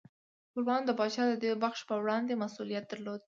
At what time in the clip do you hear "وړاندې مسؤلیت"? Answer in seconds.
2.03-2.85